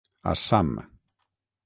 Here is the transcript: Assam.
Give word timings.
Assam. 0.31 0.71